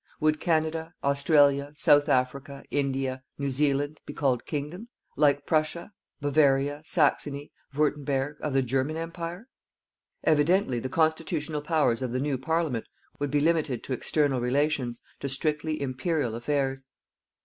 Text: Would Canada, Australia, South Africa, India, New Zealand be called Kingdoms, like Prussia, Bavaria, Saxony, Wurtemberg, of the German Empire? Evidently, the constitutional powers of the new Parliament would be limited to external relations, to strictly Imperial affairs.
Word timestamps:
Would 0.19 0.39
Canada, 0.39 0.95
Australia, 1.03 1.73
South 1.75 2.09
Africa, 2.09 2.63
India, 2.71 3.21
New 3.37 3.51
Zealand 3.51 3.99
be 4.03 4.13
called 4.15 4.47
Kingdoms, 4.47 4.87
like 5.15 5.45
Prussia, 5.45 5.91
Bavaria, 6.19 6.81
Saxony, 6.83 7.51
Wurtemberg, 7.75 8.37
of 8.41 8.53
the 8.53 8.63
German 8.63 8.97
Empire? 8.97 9.47
Evidently, 10.23 10.79
the 10.79 10.89
constitutional 10.89 11.61
powers 11.61 12.01
of 12.01 12.13
the 12.13 12.19
new 12.19 12.39
Parliament 12.39 12.87
would 13.19 13.29
be 13.29 13.39
limited 13.41 13.83
to 13.83 13.93
external 13.93 14.41
relations, 14.41 14.99
to 15.19 15.29
strictly 15.29 15.79
Imperial 15.79 16.33
affairs. 16.33 16.87